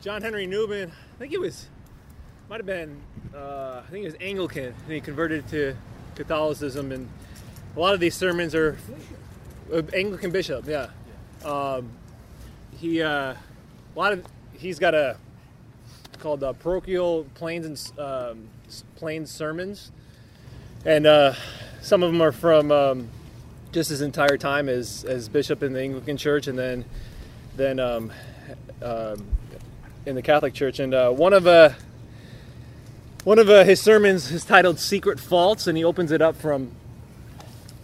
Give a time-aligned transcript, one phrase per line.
[0.00, 1.66] John Henry Newman, I think he was,
[2.48, 3.00] might have been,
[3.34, 5.76] uh, I think he was Anglican, and he converted to
[6.14, 6.92] Catholicism.
[6.92, 7.08] And
[7.74, 8.78] a lot of these sermons are
[9.72, 10.90] uh, Anglican bishop, yeah.
[11.44, 11.90] Um,
[12.76, 13.36] he, uh, a
[13.96, 15.16] lot of, he's got a
[16.20, 18.48] called uh, parochial plains and um,
[18.96, 19.90] plains sermons,
[20.84, 21.34] and uh,
[21.80, 23.08] some of them are from um,
[23.72, 26.84] just his entire time as as bishop in the Anglican Church, and then
[27.56, 28.12] then um,
[28.82, 29.26] um,
[30.08, 30.80] in the Catholic Church.
[30.80, 31.70] And uh, one of uh,
[33.24, 36.72] one of uh, his sermons is titled "Secret Faults," and he opens it up from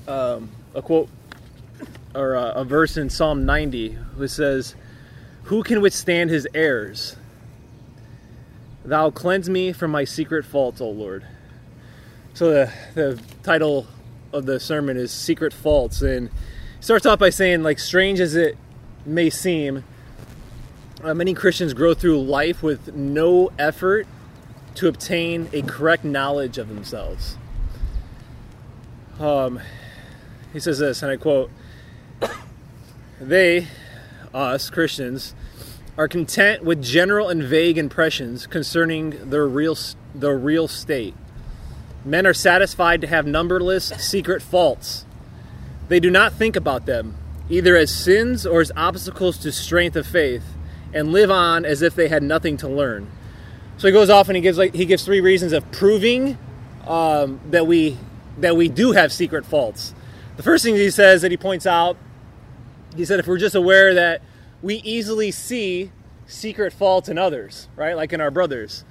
[0.08, 1.10] um, a quote
[2.14, 4.74] or uh, a verse in Psalm 90, which says,
[5.44, 7.16] "Who can withstand his errors?"
[8.86, 11.26] Thou cleanse me from my secret faults, O Lord.
[12.32, 13.86] So the, the title
[14.32, 16.02] of the sermon is Secret Faults.
[16.02, 16.28] And
[16.80, 18.58] starts off by saying, like, strange as it
[19.06, 19.84] may seem,
[21.04, 24.06] uh, many Christians grow through life with no effort
[24.76, 27.36] to obtain a correct knowledge of themselves.
[29.20, 29.60] Um,
[30.52, 31.50] he says this, and I quote,
[33.20, 33.68] They,
[34.32, 35.34] us, Christians,
[35.98, 39.76] are content with general and vague impressions concerning their real,
[40.14, 41.14] their real state.
[42.04, 45.04] Men are satisfied to have numberless secret faults.
[45.88, 47.16] They do not think about them,
[47.48, 50.53] either as sins or as obstacles to strength of faith,
[50.94, 53.10] and live on as if they had nothing to learn.
[53.76, 56.38] So he goes off and he gives like he gives three reasons of proving
[56.86, 57.98] um, that we
[58.38, 59.94] that we do have secret faults.
[60.36, 61.96] The first thing he says that he points out,
[62.96, 64.22] he said if we're just aware that
[64.62, 65.90] we easily see
[66.26, 67.96] secret faults in others, right?
[67.96, 68.84] Like in our brothers.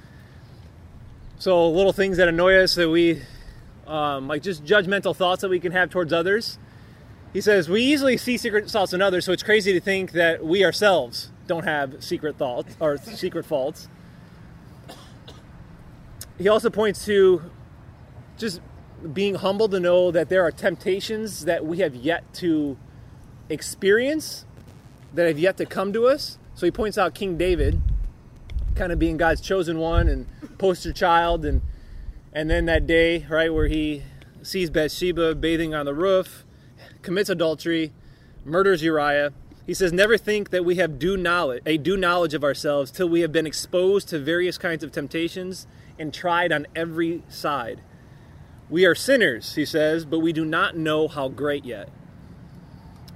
[1.39, 3.21] So little things that annoy us that we,
[3.87, 6.57] um, like just judgmental thoughts that we can have towards others.
[7.33, 10.45] He says we easily see secret thoughts in others, so it's crazy to think that
[10.45, 13.87] we ourselves don't have secret thoughts or secret faults.
[16.37, 17.41] He also points to
[18.37, 18.61] just
[19.13, 22.77] being humble to know that there are temptations that we have yet to
[23.49, 24.45] experience
[25.13, 26.37] that have yet to come to us.
[26.55, 27.81] So he points out King David,
[28.75, 30.27] kind of being God's chosen one and
[30.57, 31.61] poster child, and
[32.31, 34.03] and then that day, right, where he
[34.41, 36.45] sees Bathsheba bathing on the roof,
[37.01, 37.93] commits adultery,
[38.43, 39.33] murders Uriah.
[39.65, 43.07] He says, "Never think that we have due knowledge, a due knowledge of ourselves, till
[43.07, 47.81] we have been exposed to various kinds of temptations and tried on every side.
[48.69, 51.89] We are sinners," he says, "but we do not know how great yet."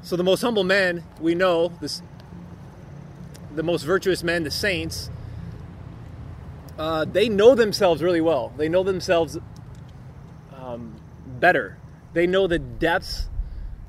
[0.02, 2.02] So the most humble men we know, this,
[3.54, 5.10] the most virtuous men, the saints,
[6.78, 8.54] uh, they know themselves really well.
[8.56, 9.38] They know themselves
[10.56, 10.96] um,
[11.40, 11.78] better.
[12.14, 13.28] They know the depths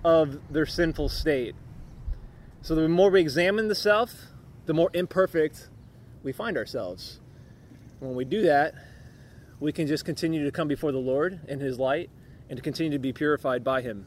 [0.02, 1.54] of their sinful state.
[2.62, 4.14] So the more we examine the self,
[4.66, 5.68] the more imperfect
[6.22, 7.20] we find ourselves.
[8.00, 8.74] When we do that,
[9.60, 12.10] we can just continue to come before the Lord in His light
[12.48, 14.06] and to continue to be purified by Him.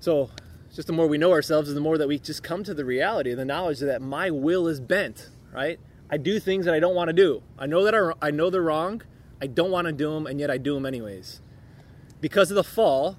[0.00, 0.30] So
[0.74, 2.84] just the more we know ourselves, and the more that we just come to the
[2.84, 5.78] reality, the knowledge that my will is bent, right?
[6.10, 7.42] I do things that I don't want to do.
[7.58, 9.02] I know that I, I know they're wrong.
[9.40, 11.40] I don't want to do them, and yet I do them anyways.
[12.20, 13.16] Because of the fall,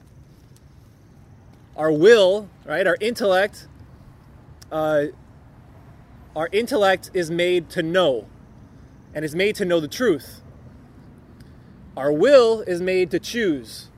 [1.76, 3.68] our will, right, our intellect,
[4.74, 5.06] uh,
[6.36, 8.28] our intellect is made to know,
[9.14, 10.42] and is made to know the truth.
[11.96, 13.90] Our will is made to choose,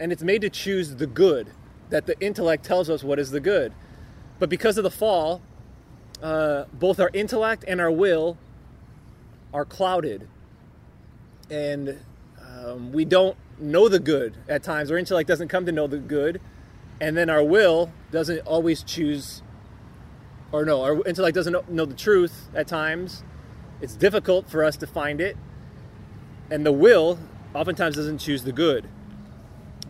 [0.00, 1.52] and it's made to choose the good
[1.90, 3.72] that the intellect tells us what is the good.
[4.40, 5.40] But because of the fall,
[6.20, 8.36] uh, both our intellect and our will
[9.52, 10.26] are clouded.
[11.48, 12.00] And
[12.42, 14.90] um, we don't know the good at times.
[14.90, 16.40] Our intellect doesn't come to know the good.
[17.00, 19.42] And then our will doesn't always choose,
[20.54, 23.22] or no, our intellect doesn't know the truth at times.
[23.80, 25.36] It's difficult for us to find it.
[26.50, 27.18] And the will
[27.54, 28.88] oftentimes doesn't choose the good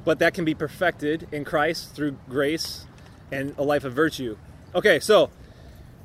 [0.05, 2.87] but that can be perfected in Christ through grace
[3.33, 4.37] and a life of virtue.
[4.75, 5.31] Okay, so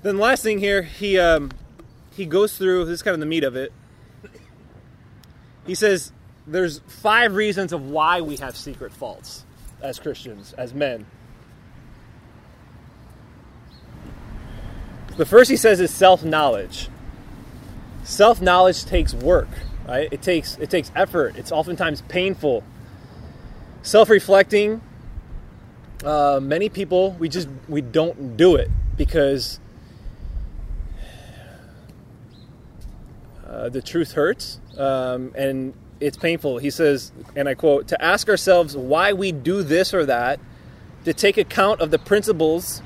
[0.02, 1.52] then the last thing here, he um,
[2.16, 3.74] he goes through this is kind of the meat of it.
[5.68, 6.12] He says
[6.48, 9.46] there's five reasons of why we have secret faults
[9.82, 11.06] as Christians, as men.
[15.20, 16.88] The first he says is self-knowledge.
[18.06, 19.50] Self-knowledge takes work,
[19.86, 20.08] right?
[20.14, 21.36] It takes it takes effort.
[21.36, 22.64] It's oftentimes painful
[23.82, 24.82] self-reflecting
[26.06, 29.60] uh, many people we just we don't do it because
[33.46, 38.30] uh, the truth hurts um, and it's painful he says and i quote to ask
[38.30, 40.40] ourselves why we do this or that
[41.04, 42.82] to take account of the principles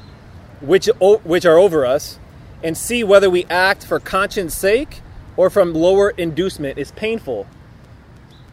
[0.61, 0.87] which
[1.23, 2.19] which are over us
[2.63, 5.01] and see whether we act for conscience sake
[5.35, 7.45] or from lower inducement is painful.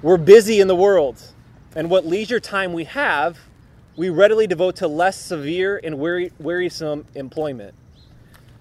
[0.03, 1.23] We're busy in the world,
[1.77, 3.39] and what leisure time we have,
[3.97, 7.75] we readily devote to less severe and weary, wearisome employment.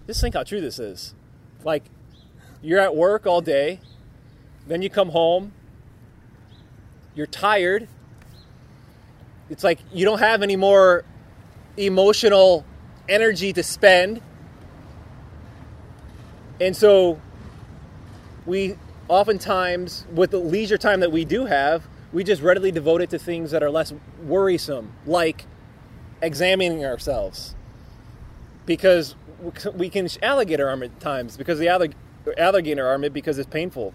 [0.06, 1.13] Just think how true this is.
[1.63, 1.84] Like,
[2.62, 3.80] you're at work all day,
[4.68, 5.54] then you come home,
[7.16, 7.88] you're tired.
[9.50, 11.04] It's like you don't have any more
[11.78, 12.66] emotional
[13.07, 14.22] energy to spend.
[16.59, 17.19] And so
[18.45, 18.75] we
[19.07, 23.19] oftentimes, with the leisure time that we do have, we just readily devote it to
[23.19, 25.45] things that are less worrisome, like
[26.21, 27.56] examining ourselves.
[28.65, 29.15] Because
[29.73, 31.69] we can alligator arm at times, because the
[32.38, 33.94] alligator arm it because it's painful.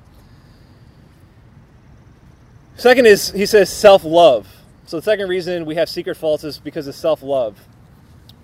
[2.76, 4.48] Second is, he says, self love.
[4.86, 7.68] So the second reason we have secret faults is because of self love.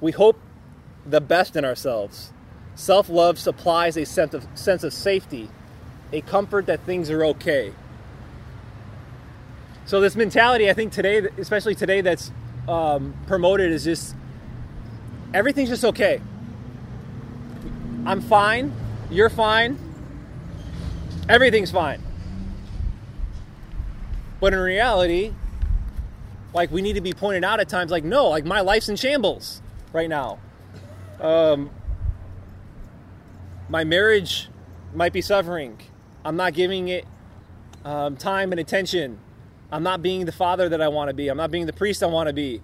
[0.00, 0.38] We hope
[1.05, 2.32] the best in ourselves.
[2.75, 5.49] Self love supplies a sense of, sense of safety,
[6.12, 7.72] a comfort that things are okay.
[9.84, 12.31] So, this mentality, I think today, especially today, that's
[12.69, 14.14] um, promoted is just
[15.34, 16.20] everything's just okay.
[18.06, 18.73] I'm fine,
[19.11, 19.78] you're fine,
[21.28, 22.02] everything's fine.
[24.40, 25.34] But in reality,
[26.55, 28.96] like we need to be pointed out at times, like, no, like my life's in
[28.96, 29.61] shambles
[29.93, 30.38] right now.
[31.20, 31.70] Um,
[33.70, 34.49] my marriage
[34.93, 35.78] might be suffering.
[36.25, 37.06] I'm not giving it
[37.84, 39.19] um, time and attention.
[39.70, 41.28] I'm not being the father that I want to be.
[41.28, 42.61] I'm not being the priest I want to be.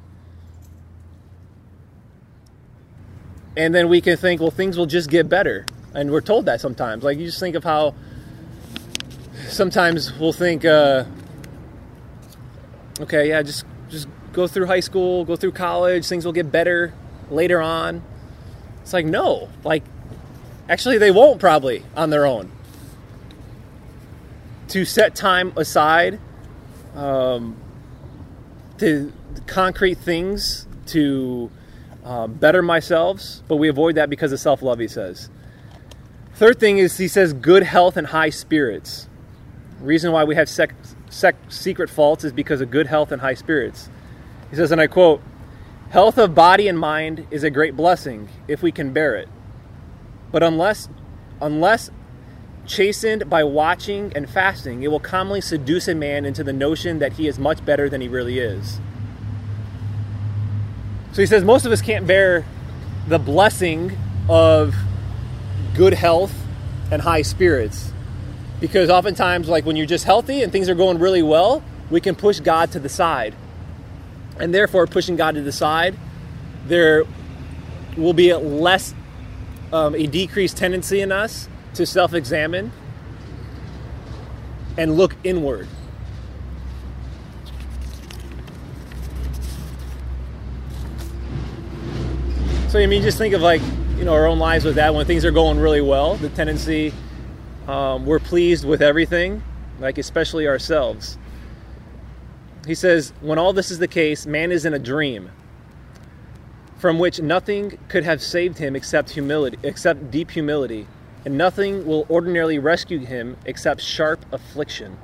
[3.57, 5.65] And then we can think, well, things will just get better.
[5.95, 7.05] And we're told that sometimes.
[7.05, 7.95] Like, you just think of how
[9.49, 11.05] sometimes we'll think, uh,
[13.01, 16.93] okay, yeah, just just go through high school, go through college, things will get better
[17.31, 18.03] later on.
[18.83, 19.85] It's like no, like
[20.69, 22.51] actually they won't probably on their own.
[24.69, 26.19] To set time aside
[26.95, 27.57] um,
[28.79, 29.13] to
[29.47, 31.51] concrete things to
[32.05, 35.29] um, better myself, but we avoid that because of self love, he says.
[36.35, 39.09] Third thing is he says good health and high spirits.
[39.81, 40.75] Reason why we have sec-
[41.11, 43.89] sec- secret faults is because of good health and high spirits.
[44.51, 45.23] He says, and I quote,
[45.91, 49.29] Health of body and mind is a great blessing if we can bear it.
[50.33, 50.89] But unless,
[51.41, 51.91] unless
[52.67, 57.15] chastened by watching and fasting, it will commonly seduce a man into the notion that
[57.15, 58.81] he is much better than he really is.
[61.13, 62.45] So he says most of us can't bear
[63.09, 63.97] the blessing
[64.29, 64.75] of
[65.75, 66.35] good health
[66.91, 67.93] and high spirits
[68.61, 72.15] because oftentimes like when you're just healthy and things are going really well we can
[72.15, 73.35] push god to the side
[74.39, 75.97] and therefore pushing god to the side
[76.67, 77.05] there
[77.97, 78.95] will be less
[79.73, 82.73] um, a decreased tendency in us to self-examine
[84.79, 85.69] and look inward.
[92.69, 93.63] So i mean just think of like
[93.97, 94.95] you know our own lives with that.
[94.95, 96.93] When things are going really well the tendency
[97.69, 99.43] um, we're pleased with everything,
[99.81, 101.19] like especially ourselves.
[102.67, 105.31] He says, when all this is the case, man is in a dream
[106.79, 110.87] from which nothing could have saved him except humility, except deep humility,
[111.25, 114.97] and nothing will ordinarily rescue him except sharp affliction.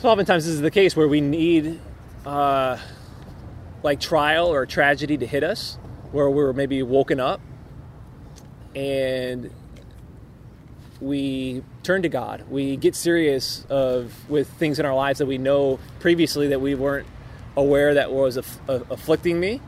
[0.00, 1.80] So oftentimes this is the case where we need
[2.26, 2.78] uh,
[3.82, 5.78] like trial or tragedy to hit us,
[6.12, 7.40] where we're maybe woken up
[8.74, 9.50] and
[11.00, 12.44] we turn to God.
[12.50, 16.74] We get serious of with things in our lives that we know previously that we
[16.74, 17.06] weren't
[17.56, 19.60] aware that was aff- afflicting me,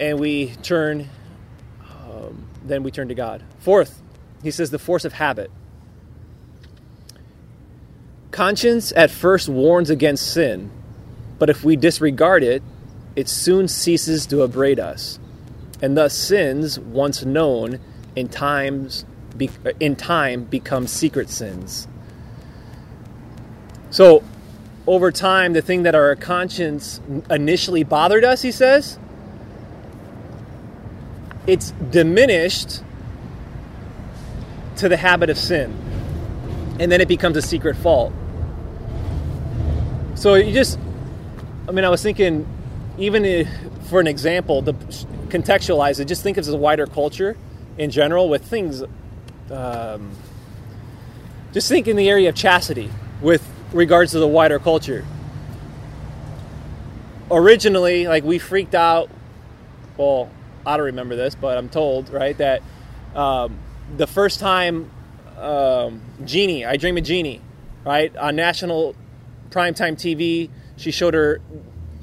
[0.00, 1.08] and we turn.
[1.82, 3.42] Um, then we turn to God.
[3.58, 4.02] Fourth,
[4.42, 5.50] he says the force of habit.
[8.30, 10.70] Conscience at first warns against sin,
[11.38, 12.62] but if we disregard it,
[13.14, 15.20] it soon ceases to abrade us,
[15.80, 17.78] and thus sins once known
[18.16, 19.04] in times
[19.36, 21.86] be, in time become secret sins.
[23.90, 24.24] So,
[24.86, 27.00] over time, the thing that our conscience
[27.30, 28.98] initially bothered us, he says,
[31.46, 32.82] it's diminished
[34.76, 35.76] to the habit of sin.
[36.80, 38.12] And then it becomes a secret fault.
[40.16, 40.78] So you just,
[41.68, 42.46] I mean, I was thinking,
[42.98, 43.48] even if,
[43.88, 47.36] for an example, to contextualize it, just think of a wider culture
[47.78, 48.82] in general with things
[49.50, 50.12] um,
[51.52, 55.04] just think in the area of chastity with regards to the wider culture.
[57.30, 59.10] Originally, like we freaked out.
[59.96, 60.30] Well,
[60.66, 62.62] I don't remember this, but I'm told right that
[63.14, 63.58] um,
[63.96, 64.90] the first time
[65.38, 67.40] um, Jeannie, I Dream of Jeannie,
[67.84, 68.94] right on national
[69.50, 71.40] primetime TV, she showed her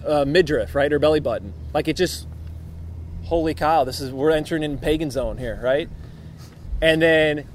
[0.05, 1.53] uh, midriff, right, her belly button.
[1.73, 2.27] Like it just,
[3.23, 5.89] holy cow, this is we're entering in pagan zone here, right?
[6.81, 7.47] And then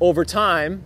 [0.00, 0.84] over time,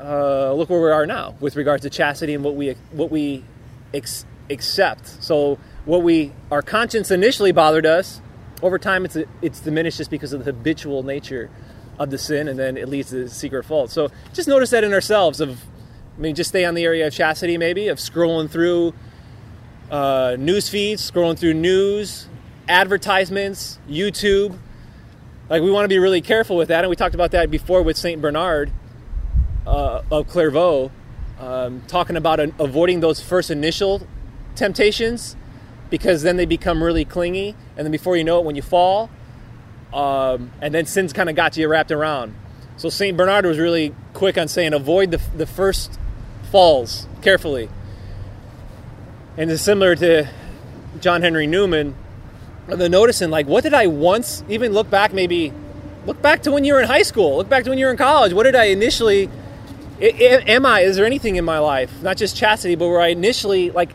[0.00, 3.44] uh, look where we are now with regards to chastity and what we what we
[3.92, 5.06] ex- accept.
[5.22, 8.20] So what we our conscience initially bothered us.
[8.62, 11.50] Over time, it's it's diminished just because of the habitual nature
[11.98, 13.90] of the sin, and then it leads to secret fault.
[13.90, 15.40] So just notice that in ourselves.
[15.40, 15.64] Of
[16.16, 18.94] I mean, just stay on the area of chastity, maybe of scrolling through
[19.90, 22.28] uh, news feeds, scrolling through news,
[22.68, 24.58] advertisements, YouTube.
[25.48, 27.82] Like we want to be really careful with that, and we talked about that before
[27.82, 28.70] with Saint Bernard
[29.68, 30.90] uh, of Clairvaux,
[31.38, 34.06] um, talking about an, avoiding those first initial
[34.56, 35.36] temptations
[35.90, 39.10] because then they become really clingy, and then before you know it, when you fall,
[39.92, 42.34] um, and then sin's kind of got you wrapped around.
[42.76, 45.98] So Saint Bernard was really quick on saying avoid the, the first
[46.50, 47.68] falls carefully.
[49.36, 50.28] And it's similar to
[51.00, 51.94] John Henry Newman,
[52.66, 55.52] the noticing like what did I once even look back maybe
[56.04, 57.90] look back to when you were in high school, look back to when you were
[57.90, 58.32] in college.
[58.32, 59.30] What did I initially
[60.00, 63.70] am I is there anything in my life, not just chastity, but where I initially
[63.70, 63.90] like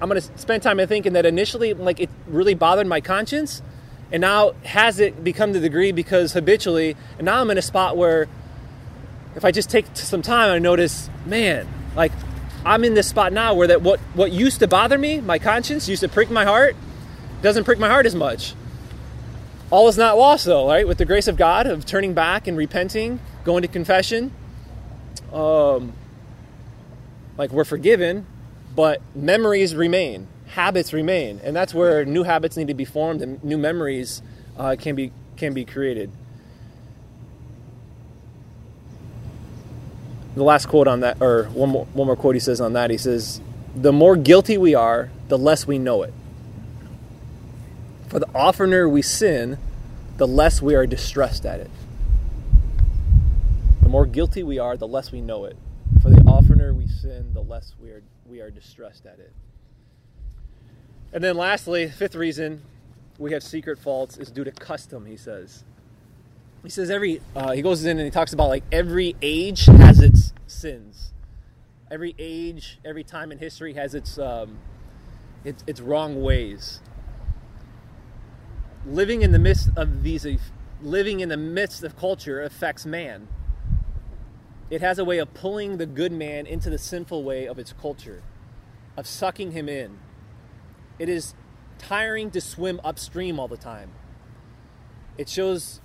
[0.00, 3.62] I'm to spend time thinking that initially like it really bothered my conscience
[4.12, 7.96] and now has it become the degree because habitually and now I'm in a spot
[7.96, 8.28] where
[9.36, 12.12] if I just take some time I notice, man, like
[12.64, 15.88] I'm in this spot now where that what what used to bother me, my conscience
[15.88, 16.76] used to prick my heart,
[17.42, 18.54] doesn't prick my heart as much.
[19.70, 20.86] All is not lost though, right?
[20.86, 24.32] With the grace of God of turning back and repenting, going to confession,
[25.32, 25.92] um,
[27.36, 28.26] like we're forgiven,
[28.74, 33.42] but memories remain, habits remain, and that's where new habits need to be formed and
[33.42, 34.22] new memories
[34.56, 36.10] uh, can be can be created.
[40.34, 42.90] The last quote on that, or one more one more quote he says on that,
[42.90, 43.40] he says,
[43.74, 46.12] "The more guilty we are, the less we know it.
[48.08, 49.58] For the oftener we sin,
[50.18, 51.70] the less we are distressed at it."
[53.90, 55.56] The more guilty we are, the less we know it.
[56.00, 59.32] For the oftener we sin, the less we are, we are distressed at it.
[61.12, 62.62] And then lastly, fifth reason
[63.18, 65.64] we have secret faults is due to custom, he says.
[66.62, 69.98] He says every, uh, he goes in and he talks about like every age has
[69.98, 71.12] its sins.
[71.90, 74.60] Every age, every time in history has its, um,
[75.42, 76.78] its, its wrong ways.
[78.86, 80.24] Living in the midst of these,
[80.80, 83.26] living in the midst of culture affects man
[84.70, 87.72] it has a way of pulling the good man into the sinful way of its
[87.72, 88.22] culture,
[88.96, 89.98] of sucking him in.
[90.98, 91.34] It is
[91.78, 93.90] tiring to swim upstream all the time.
[95.18, 95.80] It shows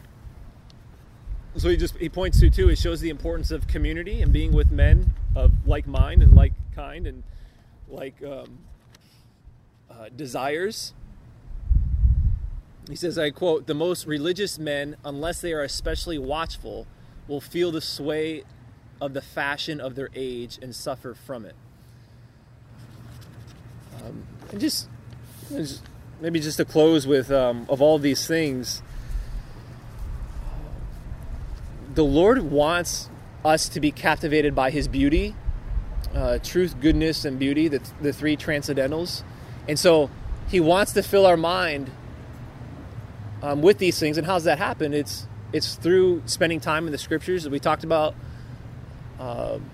[1.57, 4.51] so he just he points to too it shows the importance of community and being
[4.51, 7.23] with men of like mind and like kind and
[7.87, 8.59] like um,
[9.89, 10.93] uh, desires
[12.89, 16.85] he says i quote the most religious men unless they are especially watchful
[17.27, 18.43] will feel the sway
[19.01, 21.55] of the fashion of their age and suffer from it.
[24.03, 24.87] Um, and just,
[25.49, 25.81] just,
[26.21, 28.81] maybe just to close with um, of all these things,
[31.93, 33.09] the Lord wants
[33.43, 35.35] us to be captivated by His beauty,
[36.13, 39.23] uh, truth, goodness, and beauty, the, the three transcendentals.
[39.67, 40.09] And so
[40.47, 41.89] He wants to fill our mind
[43.41, 44.17] um, with these things.
[44.17, 44.93] And how does that happen?
[44.93, 48.13] It's it's through spending time in the scriptures, that we talked about
[49.19, 49.69] um,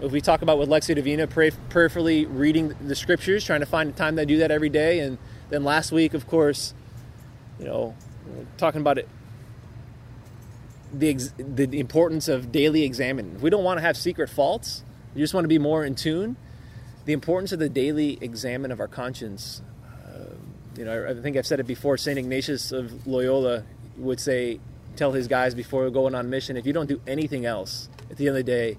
[0.00, 3.90] if we talk about with Lectio Divina, pray, prayerfully reading the scriptures, trying to find
[3.90, 5.00] a time to do that every day.
[5.00, 6.74] And then last week, of course,
[7.58, 7.94] you know,
[8.58, 9.08] talking about it,
[10.92, 13.40] the, the importance of daily examining.
[13.40, 16.36] we don't want to have secret faults, we just want to be more in tune.
[17.06, 19.62] The importance of the daily examine of our conscience.
[20.04, 20.34] Uh,
[20.76, 21.96] you know, I think I've said it before.
[21.96, 23.62] Saint Ignatius of Loyola
[23.96, 24.58] would say,
[24.96, 28.28] tell his guys before going on mission, if you don't do anything else, at the
[28.28, 28.78] end of the day,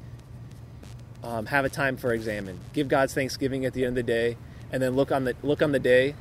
[1.24, 2.60] um, have a time for examine.
[2.74, 4.38] Give God's thanksgiving at the end of the day,
[4.72, 6.16] and then look on the look on the day.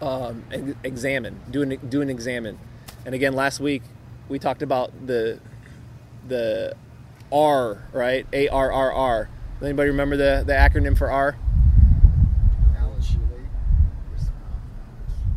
[0.00, 2.58] Um, and examine, do an do an examine,
[3.04, 3.82] and again last week
[4.28, 5.40] we talked about the
[6.26, 6.74] the
[7.30, 9.28] R right A R R R.
[9.58, 11.36] Does anybody remember the the acronym for R?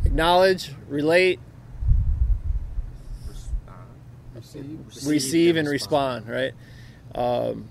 [0.04, 1.40] Acknowledge, relate,
[4.36, 6.54] Acknowledge, receive, receive and respond, respond
[7.14, 7.20] right?
[7.48, 7.68] Um,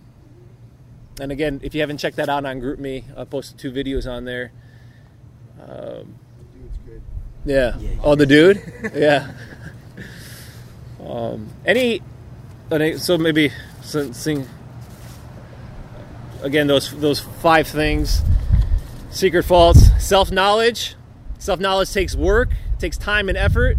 [1.20, 4.26] and again, if you haven't checked that out on GroupMe, I posted two videos on
[4.26, 4.52] there.
[5.62, 6.16] Um,
[7.46, 7.78] Yeah.
[7.78, 8.62] Yeah, Oh, the dude.
[8.96, 9.32] yeah.
[11.06, 12.02] Um, any,
[12.72, 13.52] any- so maybe
[13.82, 14.48] so- sing
[16.42, 18.22] again those those five things.
[19.12, 20.96] Secret faults: self knowledge.
[21.40, 23.78] Self knowledge takes work, takes time and effort.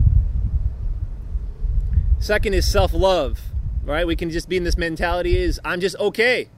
[2.24, 3.38] Second is self love.
[3.84, 4.06] Right?
[4.06, 6.48] We can just be in this mentality: is I'm just okay.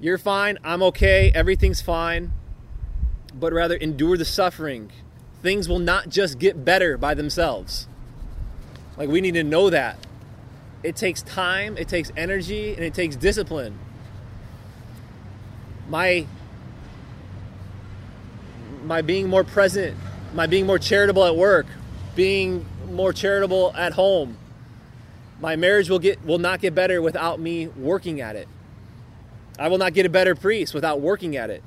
[0.00, 0.58] You're fine.
[0.62, 1.32] I'm okay.
[1.34, 2.32] Everything's fine.
[3.34, 4.92] But rather endure the suffering.
[5.42, 7.88] Things will not just get better by themselves.
[8.96, 9.98] Like we need to know that.
[10.84, 13.76] It takes time, it takes energy, and it takes discipline.
[15.88, 16.26] My
[18.84, 19.96] my being more present,
[20.32, 21.66] my being more charitable at work,
[22.14, 24.38] being more charitable at home.
[25.40, 28.48] My marriage will get will not get better without me working at it.
[29.58, 31.62] I will not get a better priest without working at it.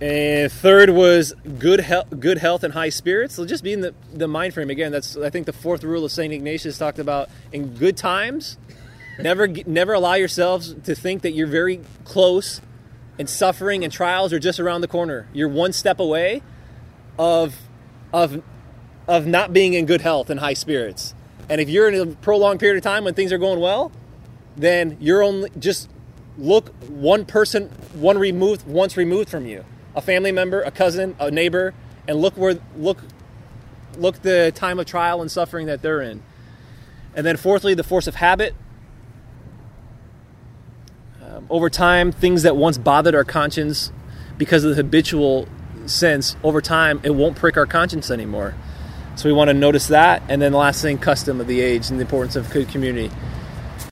[0.00, 3.34] And third was good health, good health and high spirits.
[3.34, 4.92] So just be in the, the mind frame again.
[4.92, 8.58] That's I think the fourth rule of Saint Ignatius talked about in good times.
[9.18, 12.60] Never never allow yourselves to think that you're very close,
[13.18, 15.26] and suffering and trials are just around the corner.
[15.32, 16.42] You're one step away
[17.18, 17.56] of
[18.12, 18.40] of
[19.08, 21.14] of not being in good health and high spirits.
[21.48, 23.90] And if you're in a prolonged period of time when things are going well,
[24.54, 25.88] then you're only just
[26.36, 29.64] look one person one removed once removed from you.
[29.96, 31.74] A family member a cousin a neighbor
[32.06, 32.98] and look where look
[33.96, 36.22] look the time of trial and suffering that they're in.
[37.14, 38.54] And then fourthly the force of habit.
[41.24, 43.90] Um, over time things that once bothered our conscience
[44.36, 45.48] because of the habitual
[45.86, 48.54] sense over time it won't prick our conscience anymore
[49.18, 51.90] so we want to notice that and then the last thing custom of the age
[51.90, 53.10] and the importance of good community